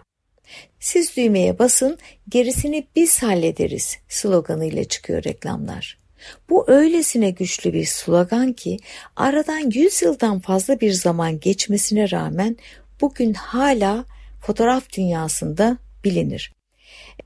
Siz 0.79 1.17
düğmeye 1.17 1.59
basın, 1.59 1.97
gerisini 2.29 2.87
biz 2.95 3.23
hallederiz 3.23 3.97
sloganıyla 4.09 4.83
çıkıyor 4.83 5.23
reklamlar. 5.23 5.99
Bu 6.49 6.65
öylesine 6.67 7.29
güçlü 7.29 7.73
bir 7.73 7.85
slogan 7.85 8.53
ki 8.53 8.77
aradan 9.15 9.71
100 9.71 10.01
yıldan 10.01 10.39
fazla 10.39 10.79
bir 10.79 10.91
zaman 10.91 11.39
geçmesine 11.39 12.11
rağmen 12.11 12.57
bugün 13.01 13.33
hala 13.33 14.05
fotoğraf 14.41 14.93
dünyasında 14.97 15.77
bilinir. 16.03 16.53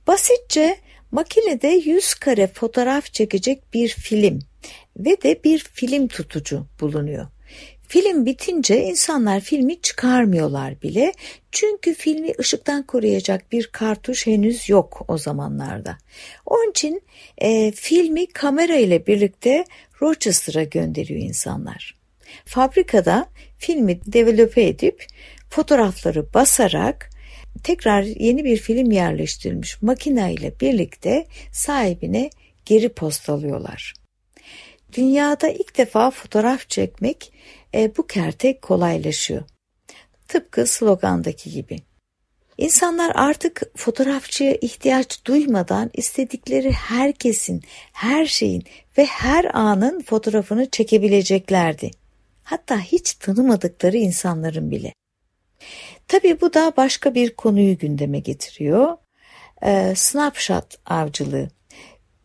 Basitçe 0.07 0.77
makinede 1.11 1.67
100 1.67 2.13
kare 2.13 2.47
fotoğraf 2.47 3.13
çekecek 3.13 3.73
bir 3.73 3.87
film 3.89 4.39
ve 4.97 5.21
de 5.21 5.43
bir 5.43 5.59
film 5.59 6.07
tutucu 6.07 6.65
bulunuyor. 6.79 7.27
Film 7.87 8.25
bitince 8.25 8.83
insanlar 8.83 9.39
filmi 9.39 9.81
çıkarmıyorlar 9.81 10.81
bile. 10.81 11.13
Çünkü 11.51 11.93
filmi 11.93 12.31
ışıktan 12.39 12.83
koruyacak 12.83 13.51
bir 13.51 13.67
kartuş 13.67 14.27
henüz 14.27 14.69
yok 14.69 15.05
o 15.07 15.17
zamanlarda. 15.17 15.97
Onun 16.45 16.69
için 16.69 17.01
e, 17.37 17.71
filmi 17.71 18.27
kamera 18.27 18.75
ile 18.75 19.07
birlikte 19.07 19.65
Rochester'a 20.01 20.63
gönderiyor 20.63 21.21
insanlar. 21.21 21.95
Fabrikada 22.45 23.27
filmi 23.57 23.99
develope 24.05 24.63
edip 24.63 25.05
fotoğrafları 25.55 26.33
basarak 26.33 27.09
tekrar 27.63 28.03
yeni 28.03 28.43
bir 28.43 28.57
film 28.57 28.91
yerleştirilmiş 28.91 29.81
makine 29.81 30.33
ile 30.33 30.59
birlikte 30.59 31.27
sahibine 31.51 32.29
geri 32.65 32.89
postalıyorlar. 32.89 33.93
Dünyada 34.93 35.49
ilk 35.49 35.77
defa 35.77 36.11
fotoğraf 36.11 36.69
çekmek 36.69 37.33
e, 37.73 37.95
bu 37.97 38.07
kerte 38.07 38.59
kolaylaşıyor. 38.59 39.43
Tıpkı 40.27 40.67
slogandaki 40.67 41.51
gibi. 41.51 41.77
İnsanlar 42.57 43.11
artık 43.15 43.61
fotoğrafçıya 43.75 44.55
ihtiyaç 44.61 45.25
duymadan 45.25 45.89
istedikleri 45.93 46.71
herkesin, 46.71 47.61
her 47.91 48.25
şeyin 48.25 48.63
ve 48.97 49.05
her 49.05 49.55
anın 49.55 50.01
fotoğrafını 50.01 50.69
çekebileceklerdi. 50.69 51.91
Hatta 52.43 52.79
hiç 52.79 53.13
tanımadıkları 53.13 53.97
insanların 53.97 54.71
bile. 54.71 54.93
Tabii 56.07 56.41
bu 56.41 56.53
da 56.53 56.73
başka 56.77 57.13
bir 57.13 57.35
konuyu 57.35 57.77
gündeme 57.77 58.19
getiriyor. 58.19 58.97
Ee, 59.65 59.93
snapshot 59.95 60.65
avcılığı. 60.85 61.49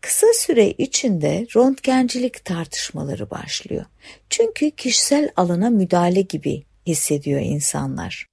Kısa 0.00 0.26
süre 0.34 0.70
içinde 0.70 1.46
röntgencilik 1.56 2.44
tartışmaları 2.44 3.30
başlıyor. 3.30 3.84
Çünkü 4.30 4.70
kişisel 4.70 5.30
alana 5.36 5.70
müdahale 5.70 6.20
gibi 6.20 6.64
hissediyor 6.86 7.40
insanlar. 7.40 8.26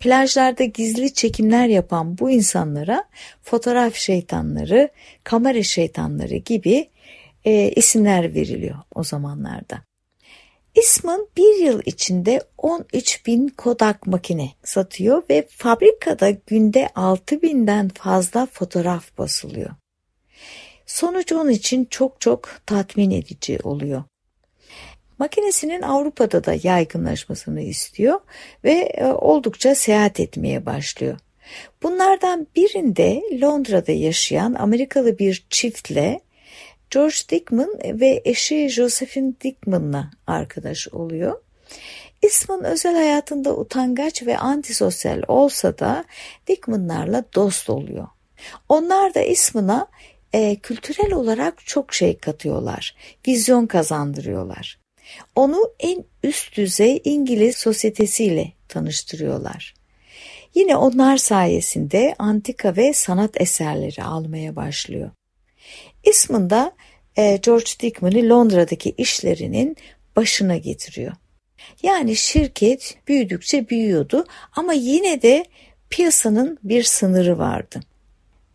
Plajlarda 0.00 0.64
gizli 0.64 1.14
çekimler 1.14 1.66
yapan 1.66 2.18
bu 2.18 2.30
insanlara 2.30 3.04
fotoğraf 3.42 3.94
şeytanları, 3.94 4.88
kamera 5.24 5.62
şeytanları 5.62 6.36
gibi 6.36 6.90
e, 7.44 7.70
isimler 7.76 8.34
veriliyor 8.34 8.76
o 8.94 9.04
zamanlarda. 9.04 9.87
İsmin 10.74 11.28
bir 11.36 11.64
yıl 11.64 11.82
içinde 11.86 12.40
13 12.58 13.26
bin 13.26 13.48
Kodak 13.48 14.06
makine 14.06 14.50
satıyor 14.64 15.22
ve 15.30 15.46
fabrikada 15.50 16.30
günde 16.30 16.88
6 16.94 17.42
binden 17.42 17.88
fazla 17.88 18.46
fotoğraf 18.46 19.18
basılıyor. 19.18 19.70
Sonuç 20.86 21.32
onun 21.32 21.50
için 21.50 21.84
çok 21.84 22.20
çok 22.20 22.48
tatmin 22.66 23.10
edici 23.10 23.58
oluyor. 23.62 24.02
Makinesinin 25.18 25.82
Avrupa'da 25.82 26.44
da 26.44 26.54
yaygınlaşmasını 26.62 27.60
istiyor 27.60 28.20
ve 28.64 28.72
e, 28.72 29.04
oldukça 29.04 29.74
seyahat 29.74 30.20
etmeye 30.20 30.66
başlıyor. 30.66 31.18
Bunlardan 31.82 32.46
birinde 32.56 33.22
Londra'da 33.42 33.92
yaşayan 33.92 34.54
Amerikalı 34.54 35.18
bir 35.18 35.46
çiftle 35.50 36.20
George 36.90 37.16
Dickman 37.28 37.70
ve 37.84 38.22
eşi 38.24 38.68
Josephine 38.68 39.32
Dickman'la 39.40 40.10
arkadaş 40.26 40.88
oluyor. 40.88 41.40
İsmin 42.22 42.64
özel 42.64 42.94
hayatında 42.94 43.56
utangaç 43.56 44.22
ve 44.22 44.38
antisosyal 44.38 45.22
olsa 45.28 45.78
da 45.78 46.04
Dickman'larla 46.46 47.24
dost 47.34 47.70
oluyor. 47.70 48.08
Onlar 48.68 49.14
da 49.14 49.20
ismına 49.20 49.86
e, 50.32 50.56
kültürel 50.56 51.12
olarak 51.12 51.66
çok 51.66 51.94
şey 51.94 52.18
katıyorlar. 52.18 52.96
Vizyon 53.28 53.66
kazandırıyorlar. 53.66 54.78
Onu 55.36 55.72
en 55.80 56.04
üst 56.22 56.56
düzey 56.56 57.00
İngiliz 57.04 57.56
sosyetesiyle 57.56 58.52
tanıştırıyorlar. 58.68 59.74
Yine 60.54 60.76
onlar 60.76 61.16
sayesinde 61.16 62.14
antika 62.18 62.76
ve 62.76 62.92
sanat 62.92 63.40
eserleri 63.40 64.02
almaya 64.02 64.56
başlıyor. 64.56 65.10
İsmında 66.04 66.72
e, 67.16 67.36
George 67.36 67.70
Dickman'ı 67.80 68.28
Londra'daki 68.28 68.94
işlerinin 68.98 69.76
başına 70.16 70.56
getiriyor. 70.56 71.12
Yani 71.82 72.16
şirket 72.16 72.98
büyüdükçe 73.08 73.68
büyüyordu 73.68 74.26
ama 74.56 74.72
yine 74.72 75.22
de 75.22 75.44
piyasanın 75.90 76.58
bir 76.62 76.82
sınırı 76.82 77.38
vardı 77.38 77.80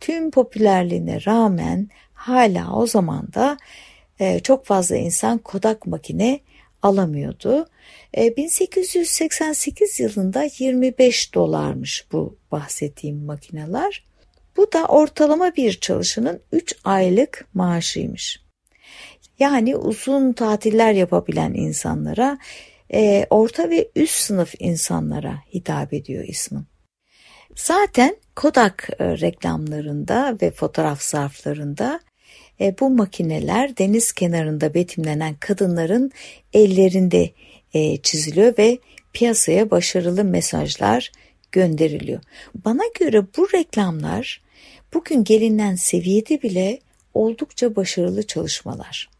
tüm 0.04 0.30
popülerliğine 0.30 1.24
rağmen 1.26 1.88
hala 2.14 2.72
o 2.72 2.86
zaman 2.86 3.32
da 3.34 3.56
e, 4.20 4.40
çok 4.40 4.66
fazla 4.66 4.96
insan 4.96 5.38
Kodak 5.38 5.86
makine 5.86 6.40
alamıyordu. 6.82 7.66
E, 8.16 8.36
1888 8.36 10.00
yılında 10.00 10.48
25 10.58 11.34
dolarmış 11.34 12.06
bu 12.12 12.36
bahsettiğim 12.52 13.24
makineler. 13.24 14.04
Bu 14.56 14.72
da 14.72 14.84
ortalama 14.84 15.56
bir 15.56 15.72
çalışanın 15.72 16.40
3 16.52 16.74
aylık 16.84 17.46
maaşıymış. 17.54 18.44
Yani 19.38 19.76
uzun 19.76 20.32
tatiller 20.32 20.92
yapabilen 20.92 21.54
insanlara, 21.54 22.38
e, 22.92 23.26
orta 23.30 23.70
ve 23.70 23.88
üst 23.96 24.14
sınıf 24.14 24.54
insanlara 24.58 25.34
hitap 25.54 25.92
ediyor 25.92 26.24
ismin. 26.24 26.66
Zaten 27.56 28.16
Kodak 28.36 28.88
e, 28.98 29.04
reklamlarında 29.04 30.38
ve 30.42 30.50
fotoğraf 30.50 31.02
zarflarında 31.02 32.00
e, 32.60 32.78
bu 32.80 32.90
makineler 32.90 33.76
deniz 33.76 34.12
kenarında 34.12 34.74
betimlenen 34.74 35.34
kadınların 35.34 36.12
ellerinde 36.52 37.30
e, 37.74 37.96
çiziliyor 37.96 38.58
ve 38.58 38.78
piyasaya 39.12 39.70
başarılı 39.70 40.24
mesajlar 40.24 41.12
gönderiliyor. 41.52 42.20
Bana 42.54 42.82
göre 43.00 43.22
bu 43.36 43.48
reklamlar 43.54 44.43
bugün 44.94 45.24
gelinen 45.24 45.74
seviyede 45.74 46.42
bile 46.42 46.78
oldukça 47.14 47.76
başarılı 47.76 48.26
çalışmalar. 48.26 49.10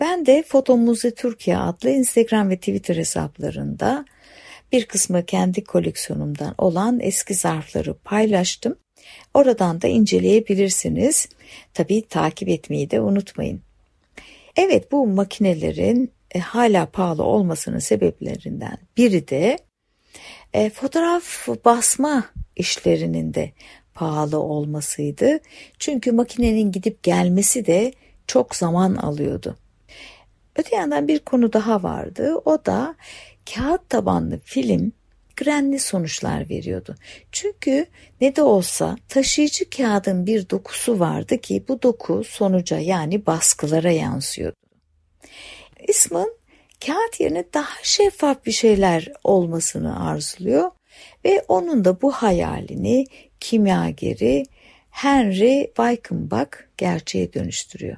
Ben 0.00 0.26
de 0.26 0.44
Foto 0.48 0.76
Muze 0.76 1.14
Türkiye 1.14 1.58
adlı 1.58 1.90
Instagram 1.90 2.50
ve 2.50 2.56
Twitter 2.56 2.96
hesaplarında 2.96 4.04
bir 4.72 4.86
kısmı 4.86 5.26
kendi 5.26 5.64
koleksiyonumdan 5.64 6.54
olan 6.58 7.00
eski 7.00 7.34
zarfları 7.34 7.94
paylaştım. 7.94 8.78
Oradan 9.34 9.82
da 9.82 9.88
inceleyebilirsiniz. 9.88 11.28
Tabii 11.74 12.08
takip 12.08 12.48
etmeyi 12.48 12.90
de 12.90 13.00
unutmayın. 13.00 13.60
Evet 14.56 14.92
bu 14.92 15.06
makinelerin 15.06 16.12
e, 16.34 16.38
hala 16.38 16.86
pahalı 16.86 17.22
olmasının 17.22 17.78
sebeplerinden 17.78 18.78
biri 18.96 19.28
de 19.28 19.58
e, 20.52 20.70
fotoğraf 20.70 21.48
basma 21.64 22.24
işlerinin 22.56 23.34
de 23.34 23.52
pahalı 23.98 24.38
olmasıydı. 24.38 25.40
Çünkü 25.78 26.12
makinenin 26.12 26.72
gidip 26.72 27.02
gelmesi 27.02 27.66
de 27.66 27.92
çok 28.26 28.56
zaman 28.56 28.94
alıyordu. 28.94 29.56
Öte 30.56 30.76
yandan 30.76 31.08
bir 31.08 31.18
konu 31.18 31.52
daha 31.52 31.82
vardı. 31.82 32.34
O 32.44 32.64
da 32.64 32.94
kağıt 33.54 33.88
tabanlı 33.88 34.38
film 34.38 34.92
grenli 35.36 35.78
sonuçlar 35.78 36.50
veriyordu. 36.50 36.94
Çünkü 37.32 37.86
ne 38.20 38.36
de 38.36 38.42
olsa 38.42 38.96
taşıyıcı 39.08 39.70
kağıdın 39.70 40.26
bir 40.26 40.50
dokusu 40.50 41.00
vardı 41.00 41.38
ki 41.38 41.64
bu 41.68 41.82
doku 41.82 42.24
sonuca 42.24 42.78
yani 42.78 43.26
baskılara 43.26 43.90
yansıyordu. 43.90 44.56
İsmin 45.88 46.32
kağıt 46.86 47.20
yerine 47.20 47.44
daha 47.54 47.74
şeffaf 47.82 48.46
bir 48.46 48.52
şeyler 48.52 49.12
olmasını 49.24 50.08
arzuluyor 50.08 50.70
ve 51.24 51.44
onun 51.48 51.84
da 51.84 52.02
bu 52.02 52.12
hayalini 52.12 53.06
kimyageri 53.40 54.44
Henry 54.90 55.66
Weikenbach 55.66 56.50
gerçeğe 56.76 57.32
dönüştürüyor. 57.32 57.96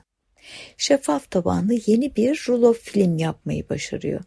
Şeffaf 0.76 1.30
tabanlı 1.30 1.74
yeni 1.86 2.16
bir 2.16 2.44
rulo 2.48 2.72
film 2.72 3.18
yapmayı 3.18 3.68
başarıyor. 3.68 4.20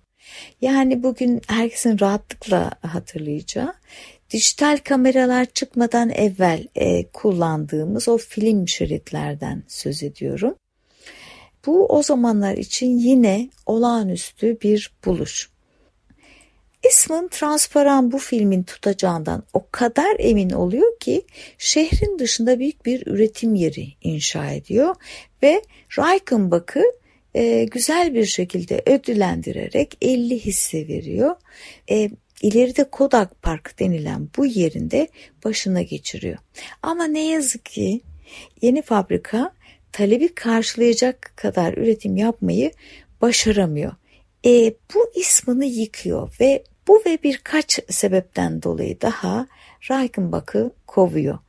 Yani 0.62 1.04
bugün 1.04 1.42
herkesin 1.48 2.00
rahatlıkla 2.00 2.72
hatırlayacağı 2.82 3.74
dijital 4.32 4.78
kameralar 4.78 5.46
çıkmadan 5.46 6.10
evvel 6.10 6.68
e, 6.76 7.08
kullandığımız 7.08 8.08
o 8.08 8.18
film 8.18 8.68
şeritlerden 8.68 9.64
söz 9.68 10.04
ediyorum. 10.04 10.56
Bu 11.66 11.86
o 11.86 12.04
zamanlar 12.04 12.58
için 12.58 12.98
yine 12.98 13.50
olağanüstü 13.66 14.62
bir 14.62 14.94
buluş. 15.06 15.53
Eastman 16.84 17.28
transparan 17.28 18.12
bu 18.12 18.18
filmin 18.18 18.64
tutacağından 18.64 19.44
o 19.54 19.66
kadar 19.72 20.16
emin 20.20 20.50
oluyor 20.50 21.00
ki 21.00 21.26
şehrin 21.58 22.20
dışında 22.20 22.60
büyük 22.60 22.86
bir 22.86 23.08
üretim 23.08 23.56
yeri 23.56 23.88
inşa 24.02 24.52
ediyor 24.52 24.96
ve 25.44 25.62
Reichenbach'ı 25.98 26.84
e, 27.36 27.64
güzel 27.64 28.14
bir 28.14 28.26
şekilde 28.26 28.82
ödüllendirerek 28.86 29.98
50 30.02 30.40
hisse 30.40 30.88
veriyor. 30.88 31.36
E, 31.90 32.10
ileride 32.42 32.84
Kodak 32.84 33.42
Park 33.42 33.80
denilen 33.80 34.30
bu 34.38 34.46
yerinde 34.46 35.08
başına 35.46 35.82
geçiriyor. 35.82 36.38
Ama 36.82 37.06
ne 37.06 37.28
yazık 37.28 37.66
ki 37.66 38.02
yeni 38.62 38.82
fabrika 38.82 39.54
talebi 39.92 40.36
karşılayacak 40.36 41.34
kadar 41.36 41.74
üretim 41.74 42.18
yapmayı 42.18 42.72
başaramıyor. 43.22 43.92
E, 44.46 44.74
bu 44.96 45.12
ismini 45.16 45.68
yıkıyor 45.68 46.36
ve 46.40 46.64
bu 46.88 47.02
ve 47.06 47.18
birkaç 47.24 47.80
sebepten 47.90 48.64
dolayı 48.64 49.02
daha 49.02 49.48
Reichenbach'ı 49.90 50.72
kovuyor. 50.88 51.40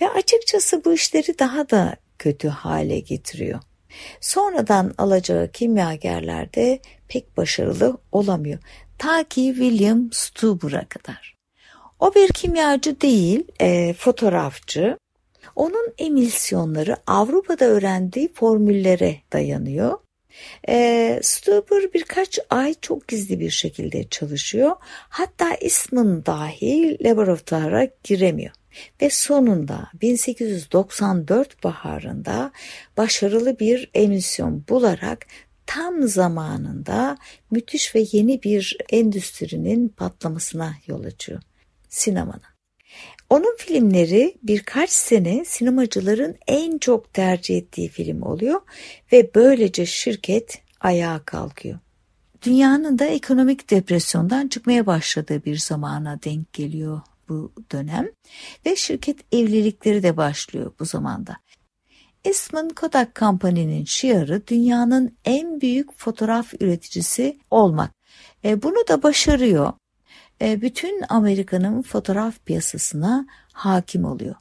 Ve 0.00 0.08
açıkçası 0.08 0.84
bu 0.84 0.94
işleri 0.94 1.38
daha 1.38 1.70
da 1.70 1.96
kötü 2.18 2.48
hale 2.48 3.00
getiriyor. 3.00 3.60
Sonradan 4.20 4.94
alacağı 4.98 5.48
kimyagerler 5.48 6.54
de 6.54 6.80
pek 7.08 7.36
başarılı 7.36 7.98
olamıyor. 8.12 8.58
Ta 8.98 9.24
ki 9.24 9.54
William 9.56 10.12
Stuber'a 10.12 10.88
kadar. 10.88 11.34
O 12.00 12.14
bir 12.14 12.28
kimyacı 12.28 13.00
değil, 13.00 13.44
e, 13.60 13.92
fotoğrafçı. 13.92 14.98
Onun 15.56 15.94
emisyonları 15.98 16.96
Avrupa'da 17.06 17.64
öğrendiği 17.64 18.32
formüllere 18.34 19.16
dayanıyor. 19.32 19.98
E, 20.68 21.20
Stuber 21.22 21.92
birkaç 21.94 22.38
ay 22.50 22.74
çok 22.82 23.08
gizli 23.08 23.40
bir 23.40 23.50
şekilde 23.50 24.08
çalışıyor. 24.08 24.76
Hatta 25.08 25.54
Eastman 25.54 26.26
dahi 26.26 27.04
laboratuvara 27.04 27.88
giremiyor. 28.04 28.54
Ve 29.02 29.10
sonunda 29.10 29.90
1894 30.00 31.64
baharında 31.64 32.52
başarılı 32.96 33.58
bir 33.58 33.90
emisyon 33.94 34.64
bularak 34.68 35.26
tam 35.66 36.02
zamanında 36.02 37.16
müthiş 37.50 37.94
ve 37.94 38.06
yeni 38.12 38.42
bir 38.42 38.76
endüstrinin 38.90 39.88
patlamasına 39.88 40.74
yol 40.86 41.04
açıyor. 41.04 41.40
Sinemanın. 41.88 42.47
Onun 43.30 43.56
filmleri 43.56 44.38
birkaç 44.42 44.90
sene 44.90 45.44
sinemacıların 45.44 46.36
en 46.46 46.78
çok 46.78 47.14
tercih 47.14 47.56
ettiği 47.56 47.88
film 47.88 48.22
oluyor 48.22 48.60
ve 49.12 49.30
böylece 49.34 49.86
şirket 49.86 50.62
ayağa 50.80 51.20
kalkıyor. 51.24 51.78
Dünyanın 52.42 52.98
da 52.98 53.04
ekonomik 53.04 53.70
depresyondan 53.70 54.48
çıkmaya 54.48 54.86
başladığı 54.86 55.44
bir 55.44 55.56
zamana 55.56 56.22
denk 56.22 56.52
geliyor 56.52 57.00
bu 57.28 57.52
dönem 57.72 58.08
ve 58.66 58.76
şirket 58.76 59.34
evlilikleri 59.34 60.02
de 60.02 60.16
başlıyor 60.16 60.72
bu 60.80 60.84
zamanda. 60.84 61.36
Eastman 62.24 62.68
Kodak 62.68 63.16
Company'nin 63.16 63.84
şiarı 63.84 64.46
dünyanın 64.46 65.16
en 65.24 65.60
büyük 65.60 65.98
fotoğraf 65.98 66.54
üreticisi 66.60 67.38
olmak. 67.50 67.90
E, 68.44 68.62
bunu 68.62 68.88
da 68.88 69.02
başarıyor. 69.02 69.72
E, 70.42 70.60
bütün 70.60 71.04
Amerika'nın 71.08 71.82
fotoğraf 71.82 72.34
piyasasına 72.46 73.26
hakim 73.52 74.04
oluyor. 74.04 74.34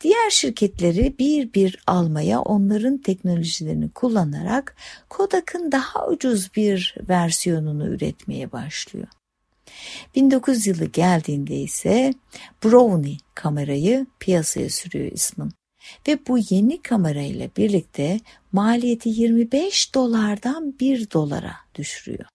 Diğer 0.00 0.30
şirketleri 0.30 1.18
bir 1.18 1.52
bir 1.52 1.82
almaya 1.86 2.40
onların 2.40 2.98
teknolojilerini 2.98 3.90
kullanarak 3.90 4.76
Kodak'ın 5.08 5.72
daha 5.72 6.06
ucuz 6.08 6.54
bir 6.56 6.94
versiyonunu 7.08 7.88
üretmeye 7.88 8.52
başlıyor. 8.52 9.08
1900 10.14 10.66
yılı 10.66 10.84
geldiğinde 10.84 11.56
ise 11.56 12.14
Brownie 12.64 13.16
kamerayı 13.34 14.06
piyasaya 14.20 14.70
sürüyor 14.70 15.12
ismin. 15.12 15.52
Ve 16.08 16.18
bu 16.28 16.38
yeni 16.50 16.82
kamerayla 16.82 17.48
birlikte 17.56 18.20
maliyeti 18.52 19.08
25 19.08 19.94
dolardan 19.94 20.78
1 20.80 21.10
dolara 21.10 21.56
düşürüyor. 21.74 22.33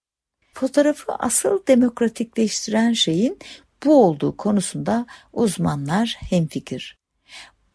Fotoğrafı 0.60 1.12
asıl 1.18 1.66
demokratikleştiren 1.66 2.92
şeyin 2.92 3.38
bu 3.84 4.04
olduğu 4.04 4.36
konusunda 4.36 5.06
uzmanlar 5.32 6.16
hemfikir. 6.30 6.98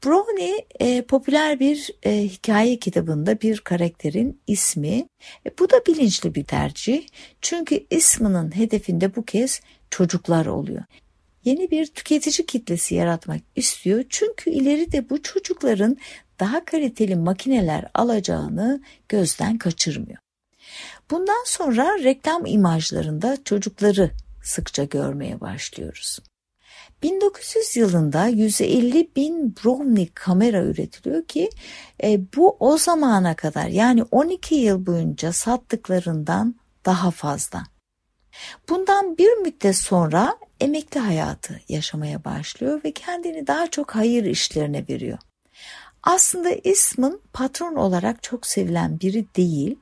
Brownie 0.06 0.66
e, 0.80 1.02
popüler 1.02 1.60
bir 1.60 1.92
e, 2.04 2.24
hikaye 2.24 2.80
kitabında 2.80 3.42
bir 3.42 3.60
karakterin 3.60 4.42
ismi. 4.48 5.08
E, 5.46 5.58
bu 5.60 5.70
da 5.70 5.86
bilinçli 5.88 6.36
bir 6.36 6.44
tercih. 6.44 7.08
Çünkü 7.42 7.86
isminin 7.90 8.56
hedefinde 8.56 9.16
bu 9.16 9.26
kez 9.26 9.62
çocuklar 9.90 10.46
oluyor. 10.46 10.84
Yeni 11.46 11.72
bir 11.72 11.86
tüketici 11.86 12.46
kitlesi 12.46 12.96
yaratmak 12.96 13.42
istiyor. 13.56 14.04
Çünkü 14.10 14.50
ileride 14.50 15.10
bu 15.10 15.22
çocukların 15.22 15.98
daha 16.40 16.66
kaliteli 16.66 17.16
makineler 17.16 17.86
alacağını 17.94 18.82
gözden 19.10 19.58
kaçırmıyor. 19.58 20.25
Bundan 21.12 21.44
sonra 21.46 22.04
reklam 22.04 22.46
imajlarında 22.46 23.38
çocukları 23.44 24.12
sıkça 24.44 24.84
görmeye 24.84 25.42
başlıyoruz. 25.42 26.20
1900 27.04 27.76
yılında 27.78 28.28
150 28.28 29.12
bin 29.16 29.56
Brownie 29.56 30.10
kamera 30.14 30.64
üretiliyor 30.64 31.26
ki 31.26 31.50
e, 32.04 32.20
bu 32.36 32.58
o 32.60 32.78
zamana 32.78 33.36
kadar 33.36 33.68
yani 33.68 34.04
12 34.04 34.56
yıl 34.56 34.86
boyunca 34.86 35.34
sattıklarından 35.34 36.56
daha 36.86 37.12
fazla. 37.12 37.64
Bundan 38.70 39.18
bir 39.18 39.38
müddet 39.38 39.76
sonra 39.76 40.38
emekli 40.60 41.00
hayatı 41.00 41.62
yaşamaya 41.70 42.24
başlıyor 42.24 42.82
ve 42.86 42.92
kendini 42.92 43.48
daha 43.48 43.68
çok 43.68 43.96
hayır 43.96 44.26
işlerine 44.26 44.86
veriyor. 44.90 45.18
Aslında 46.04 46.50
ismin 46.50 47.22
patron 47.34 47.76
olarak 47.76 48.24
çok 48.24 48.46
sevilen 48.46 49.00
biri 49.00 49.26
değil. 49.36 49.80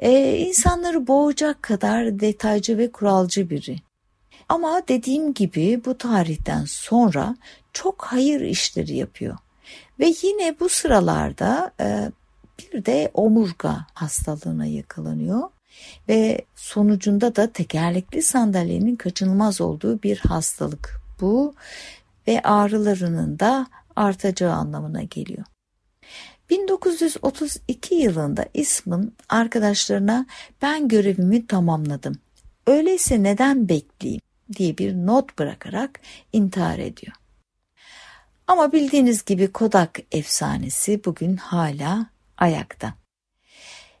Ee, 0.00 0.36
insanları 0.38 1.06
boğacak 1.06 1.62
kadar 1.62 2.20
detaycı 2.20 2.78
ve 2.78 2.92
kuralcı 2.92 3.50
biri. 3.50 3.76
Ama 4.48 4.82
dediğim 4.88 5.34
gibi 5.34 5.80
bu 5.84 5.98
tarihten 5.98 6.64
sonra 6.64 7.36
çok 7.72 8.04
hayır 8.04 8.40
işleri 8.40 8.96
yapıyor. 8.96 9.38
Ve 9.98 10.12
yine 10.22 10.60
bu 10.60 10.68
sıralarda 10.68 11.72
e, 11.80 12.10
bir 12.58 12.84
de 12.84 13.10
omurga 13.14 13.86
hastalığına 13.94 14.66
yakalanıyor 14.66 15.50
ve 16.08 16.40
sonucunda 16.56 17.36
da 17.36 17.52
tekerlekli 17.52 18.22
sandalyenin 18.22 18.96
kaçınılmaz 18.96 19.60
olduğu 19.60 20.02
bir 20.02 20.18
hastalık 20.18 21.00
bu 21.20 21.54
ve 22.28 22.40
ağrılarının 22.40 23.38
da 23.38 23.66
artacağı 23.96 24.52
anlamına 24.52 25.02
geliyor. 25.02 25.44
1932 26.50 27.94
yılında 27.94 28.46
İsm'in 28.54 29.14
arkadaşlarına 29.28 30.26
ben 30.62 30.88
görevimi 30.88 31.46
tamamladım. 31.46 32.18
Öyleyse 32.66 33.22
neden 33.22 33.68
bekleyeyim 33.68 34.22
diye 34.56 34.78
bir 34.78 34.94
not 34.94 35.38
bırakarak 35.38 36.00
intihar 36.32 36.78
ediyor. 36.78 37.12
Ama 38.46 38.72
bildiğiniz 38.72 39.24
gibi 39.24 39.52
Kodak 39.52 39.98
efsanesi 40.12 41.04
bugün 41.04 41.36
hala 41.36 42.06
ayakta. 42.38 42.94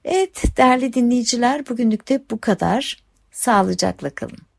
Evet 0.04 0.44
değerli 0.56 0.92
dinleyiciler 0.92 1.68
bugünlük 1.68 2.08
de 2.08 2.24
bu 2.30 2.40
kadar. 2.40 3.02
Sağlıcakla 3.30 4.10
kalın. 4.10 4.49